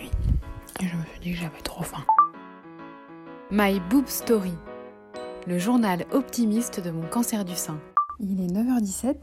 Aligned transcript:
Et 0.00 0.86
je 0.86 0.96
me 0.96 1.04
suis 1.04 1.20
dit 1.20 1.32
que 1.32 1.38
j'avais 1.38 1.60
trop 1.62 1.82
faim. 1.82 2.04
My 3.50 3.80
Boob 3.90 4.06
Story, 4.06 4.54
le 5.46 5.58
journal 5.58 6.06
optimiste 6.12 6.80
de 6.80 6.90
mon 6.90 7.06
cancer 7.06 7.44
du 7.44 7.54
sein. 7.54 7.78
Il 8.20 8.40
est 8.40 8.46
9h17 8.46 9.16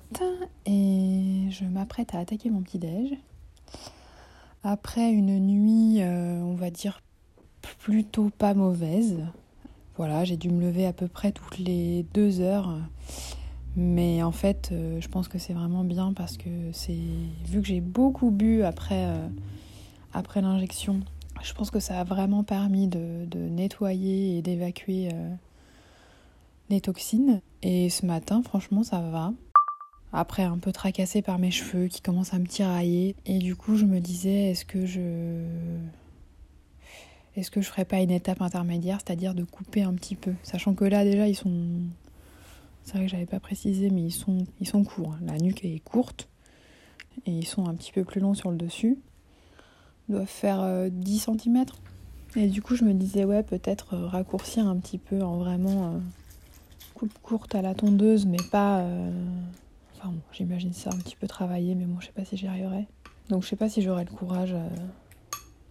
et 0.65 1.51
je 1.51 1.65
m'apprête 1.65 2.13
à 2.13 2.19
attaquer 2.19 2.49
mon 2.49 2.61
petit-déj. 2.61 3.17
Après 4.63 5.11
une 5.11 5.39
nuit, 5.39 6.01
euh, 6.01 6.41
on 6.41 6.55
va 6.55 6.69
dire, 6.69 7.01
plutôt 7.79 8.29
pas 8.29 8.53
mauvaise. 8.53 9.17
Voilà, 9.95 10.25
j'ai 10.25 10.37
dû 10.37 10.49
me 10.49 10.61
lever 10.61 10.85
à 10.85 10.93
peu 10.93 11.07
près 11.07 11.31
toutes 11.31 11.57
les 11.57 12.05
deux 12.13 12.41
heures. 12.41 12.77
Mais 13.75 14.21
en 14.23 14.31
fait, 14.31 14.69
euh, 14.71 14.99
je 14.99 15.07
pense 15.07 15.27
que 15.27 15.37
c'est 15.37 15.53
vraiment 15.53 15.83
bien 15.83 16.13
parce 16.13 16.37
que 16.37 16.49
c'est 16.73 16.97
vu 17.45 17.61
que 17.61 17.67
j'ai 17.67 17.81
beaucoup 17.81 18.31
bu 18.31 18.63
après 18.63 19.05
euh, 19.05 19.27
après 20.13 20.41
l'injection, 20.41 21.01
je 21.41 21.53
pense 21.53 21.71
que 21.71 21.79
ça 21.79 21.99
a 21.99 22.03
vraiment 22.03 22.43
permis 22.43 22.87
de, 22.87 23.27
nettoyer 23.35 24.37
et 24.37 24.41
d'évacuer 24.41 25.09
euh, 25.13 25.33
les 26.69 26.81
toxines. 26.81 27.41
Et 27.61 27.89
ce 27.89 28.05
matin, 28.05 28.41
franchement, 28.43 28.83
ça 28.83 28.99
va. 29.01 29.33
Après, 30.11 30.43
un 30.43 30.57
peu 30.57 30.71
tracassé 30.71 31.21
par 31.21 31.37
mes 31.37 31.51
cheveux 31.51 31.87
qui 31.87 32.01
commencent 32.01 32.33
à 32.33 32.39
me 32.39 32.47
tirailler. 32.47 33.15
Et 33.25 33.37
du 33.37 33.55
coup, 33.55 33.75
je 33.75 33.85
me 33.85 33.99
disais, 33.99 34.51
est-ce 34.51 34.65
que 34.65 34.85
je. 34.85 35.45
Est-ce 37.35 37.51
que 37.51 37.61
je 37.61 37.67
ferais 37.69 37.85
pas 37.85 38.01
une 38.01 38.11
étape 38.11 38.41
intermédiaire, 38.41 38.99
c'est-à-dire 39.05 39.33
de 39.33 39.43
couper 39.43 39.83
un 39.83 39.93
petit 39.93 40.15
peu? 40.15 40.33
Sachant 40.43 40.73
que 40.73 40.83
là, 40.83 41.03
déjà, 41.03 41.27
ils 41.27 41.35
sont. 41.35 41.53
C'est 42.83 42.93
vrai 42.93 43.05
que 43.05 43.11
j'avais 43.11 43.27
pas 43.27 43.39
précisé, 43.39 43.91
mais 43.91 44.01
ils 44.01 44.11
sont, 44.11 44.45
ils 44.59 44.67
sont 44.67 44.83
courts. 44.83 45.15
La 45.21 45.37
nuque 45.37 45.63
est 45.63 45.79
courte 45.79 46.27
et 47.25 47.31
ils 47.31 47.45
sont 47.45 47.67
un 47.67 47.75
petit 47.75 47.91
peu 47.91 48.03
plus 48.03 48.19
longs 48.19 48.33
sur 48.33 48.49
le 48.49 48.57
dessus 48.57 48.97
doivent 50.09 50.27
faire 50.27 50.89
10 50.91 51.27
euh, 51.29 51.33
cm. 51.33 51.65
Et 52.35 52.47
du 52.47 52.61
coup, 52.61 52.75
je 52.75 52.83
me 52.83 52.93
disais, 52.93 53.25
ouais, 53.25 53.43
peut-être 53.43 53.95
euh, 53.95 54.07
raccourcir 54.07 54.67
un 54.67 54.77
petit 54.77 54.97
peu 54.97 55.21
en 55.21 55.37
vraiment 55.37 55.93
euh, 55.93 55.99
coupe 56.93 57.17
courte 57.21 57.55
à 57.55 57.61
la 57.61 57.73
tondeuse, 57.73 58.25
mais 58.25 58.37
pas. 58.51 58.83
Enfin, 59.95 60.09
bon, 60.09 60.21
j'imagine 60.31 60.73
ça 60.73 60.91
un 60.93 60.97
petit 60.97 61.15
peu 61.15 61.27
travaillé, 61.27 61.75
mais 61.75 61.85
bon, 61.85 61.99
je 61.99 62.07
sais 62.07 62.11
pas 62.11 62.25
si 62.25 62.37
j'y 62.37 62.47
arriverai. 62.47 62.87
Donc, 63.29 63.43
je 63.43 63.47
sais 63.47 63.55
pas 63.55 63.69
si 63.69 63.81
j'aurai 63.81 64.05
le 64.05 64.11
courage, 64.11 64.55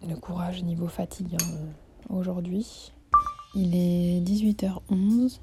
le 0.06 0.14
courage 0.16 0.62
niveau 0.62 0.88
fatigue 0.88 1.36
hein, 1.40 1.54
aujourd'hui. 2.08 2.92
Il 3.54 3.74
est 3.74 4.20
18h11 4.20 5.40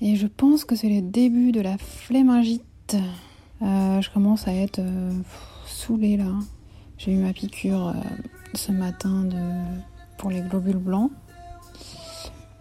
et 0.00 0.16
je 0.16 0.26
pense 0.26 0.64
que 0.64 0.74
c'est 0.74 0.88
le 0.88 1.02
début 1.02 1.52
de 1.52 1.60
la 1.60 1.78
flémingite. 1.78 2.96
je 3.60 4.12
commence 4.12 4.48
à 4.48 4.54
être 4.54 4.80
saoulée 5.66 6.16
là. 6.16 6.32
J'ai 6.98 7.12
eu 7.12 7.16
ma 7.16 7.32
piqûre 7.32 7.88
euh, 7.88 7.92
ce 8.54 8.72
matin 8.72 9.28
pour 10.16 10.30
les 10.30 10.40
globules 10.40 10.78
blancs. 10.78 11.10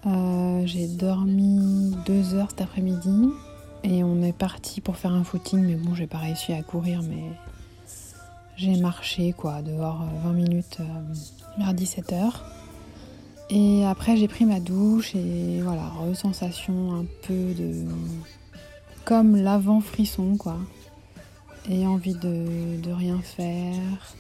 Euh, 0.06 0.62
j'ai 0.66 0.88
dormi 0.88 1.96
deux 2.06 2.36
heures 2.36 2.50
cet 2.50 2.62
après-midi 2.62 3.30
et 3.84 4.04
on 4.04 4.22
est 4.22 4.38
parti 4.38 4.82
pour 4.82 4.98
faire 4.98 5.14
un 5.14 5.24
footing, 5.24 5.66
mais 5.66 5.76
bon, 5.76 5.96
j'ai 5.96 6.06
pas 6.06 6.18
réussi 6.18 6.54
à 6.54 6.62
courir, 6.62 7.02
mais 7.02 7.24
j'ai 8.56 8.78
marché 8.78 9.34
quoi, 9.34 9.62
dehors 9.62 10.06
20 10.24 10.30
euh, 10.30 10.34
minutes 10.34 10.78
vers 11.58 11.74
17h. 11.74 12.34
Et 13.50 13.86
après, 13.86 14.18
j'ai 14.18 14.28
pris 14.28 14.46
ma 14.46 14.60
douche 14.60 15.16
et 15.16 15.62
voilà, 15.62 15.92
sensation 16.14 16.96
un 16.96 17.06
peu 17.28 17.54
de. 17.54 17.86
comme 19.06 19.36
l'avant 19.36 19.82
frisson 19.82 20.36
quoi. 20.38 20.58
Et 21.70 21.88
envie 21.88 22.14
de, 22.14 22.80
de 22.82 22.92
rien 22.92 23.20
faire. 23.22 24.16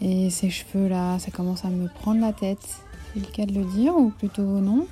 Et 0.00 0.30
ces 0.30 0.50
cheveux 0.50 0.88
là, 0.88 1.18
ça 1.18 1.30
commence 1.30 1.64
à 1.64 1.68
me 1.68 1.88
prendre 1.88 2.20
la 2.20 2.32
tête. 2.32 2.82
C'est 3.12 3.20
le 3.20 3.26
cas 3.26 3.44
de 3.44 3.52
le 3.52 3.64
dire 3.64 3.96
ou 3.96 4.10
plutôt 4.10 4.42
non 4.42 4.86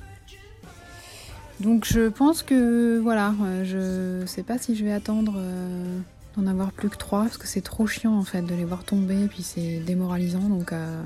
Donc 1.59 1.85
je 1.85 2.09
pense 2.09 2.43
que 2.43 2.99
voilà, 2.99 3.33
euh, 3.41 4.21
je 4.21 4.25
sais 4.27 4.43
pas 4.43 4.57
si 4.57 4.75
je 4.75 4.83
vais 4.83 4.91
attendre 4.91 5.33
euh, 5.37 5.99
d'en 6.35 6.45
avoir 6.45 6.71
plus 6.71 6.89
que 6.89 6.97
trois 6.97 7.23
parce 7.23 7.37
que 7.37 7.47
c'est 7.47 7.61
trop 7.61 7.87
chiant 7.87 8.13
en 8.13 8.23
fait 8.23 8.41
de 8.41 8.53
les 8.53 8.65
voir 8.65 8.83
tomber 8.83 9.23
et 9.23 9.27
puis 9.27 9.41
c'est 9.41 9.79
démoralisant 9.79 10.47
donc 10.47 10.73
euh, 10.73 11.03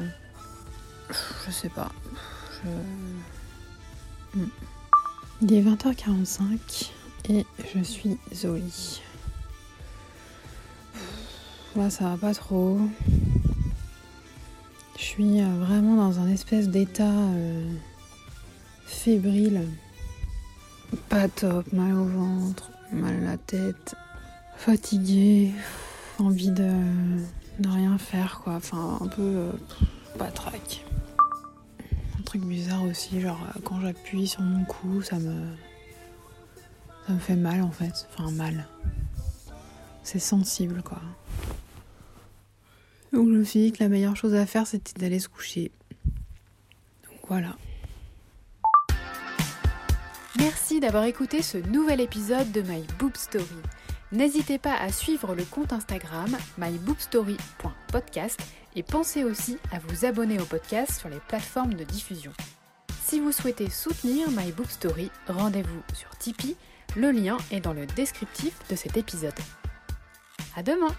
je 1.46 1.52
sais 1.52 1.70
pas. 1.70 1.92
Hmm. 4.36 4.48
Il 5.42 5.54
est 5.54 5.62
20h45 5.62 6.92
et 7.30 7.46
je 7.74 7.84
suis 7.84 8.18
Zoé. 8.34 8.64
Là 11.76 11.90
ça 11.90 12.10
va 12.10 12.18
pas 12.18 12.34
trop. 12.34 12.80
Suis 15.14 15.42
euh, 15.42 15.60
vraiment 15.60 15.96
dans 15.96 16.20
un 16.20 16.28
espèce 16.28 16.70
d'état 16.70 17.04
euh, 17.04 17.72
fébrile. 18.84 19.62
Pas 21.08 21.28
top, 21.28 21.72
mal 21.72 21.94
au 21.94 22.06
ventre, 22.06 22.72
mal 22.92 23.18
à 23.18 23.34
la 23.34 23.38
tête, 23.38 23.94
fatigué, 24.58 25.52
envie 26.18 26.50
de, 26.50 26.68
rien 27.64 27.96
faire 28.00 28.42
quoi. 28.44 28.56
Enfin, 28.56 28.98
un 29.02 29.08
peu 29.08 29.22
euh, 29.22 29.52
pas 30.18 30.32
trac. 30.32 30.84
Un 32.20 32.24
truc 32.24 32.42
bizarre 32.42 32.84
aussi, 32.86 33.22
genre 33.22 33.38
quand 33.64 33.82
j'appuie 33.82 34.26
sur 34.28 34.42
mon 34.42 34.66
cou, 34.66 35.04
ça 35.04 35.20
me. 35.20 35.46
Ça 37.06 37.14
me 37.14 37.20
fait 37.20 37.36
mal 37.36 37.62
en 37.62 37.70
fait. 37.70 38.08
Enfin, 38.18 38.32
mal. 38.32 38.68
C'est 40.02 40.18
sensible 40.18 40.82
quoi. 40.82 41.02
Donc 43.14 43.30
je 43.30 43.36
me 43.36 43.44
suis 43.44 43.60
dit 43.60 43.72
que 43.72 43.84
la 43.84 43.90
meilleure 43.90 44.16
chose 44.16 44.34
à 44.34 44.46
faire 44.48 44.66
c'était 44.66 45.00
d'aller 45.00 45.20
se 45.20 45.30
coucher. 45.30 45.72
Donc 47.08 47.20
voilà. 47.28 47.56
Merci 50.40 50.80
d'avoir 50.80 51.04
écouté 51.04 51.44
ce 51.44 51.60
nouvel 51.60 52.02
épisode 52.02 52.52
de 52.52 52.62
My 52.62 52.84
Boob 52.98 53.16
Story. 53.16 53.46
N'hésitez 54.12 54.58
pas 54.58 54.76
à 54.76 54.92
suivre 54.92 55.36
le 55.36 55.44
compte 55.44 55.74
Instagram 55.74 56.36
myboobstory.podcast 56.58 58.40
et 58.76 58.84
pensez 58.84 59.24
aussi 59.24 59.58
à 59.72 59.80
vous 59.80 60.06
abonner 60.06 60.40
au 60.40 60.46
podcast 60.46 61.00
sur 61.00 61.10
les 61.10 61.20
plateformes 61.28 61.76
de 61.76 61.84
diffusion. 61.84 62.32
Si 63.04 63.20
vous 63.20 63.32
souhaitez 63.32 63.70
soutenir 63.70 64.30
My 64.32 64.52
Boob 64.52 64.70
Story, 64.70 65.12
rendez-vous 65.28 65.82
sur 65.94 66.10
Tipeee. 66.18 66.56
Le 66.96 67.12
lien 67.12 67.38
est 67.52 67.62
dans 67.62 67.74
le 67.74 67.86
descriptif 67.86 68.58
de 68.70 68.76
cet 68.76 68.98
épisode. 68.98 69.34
À 70.56 70.64
demain! 70.64 70.96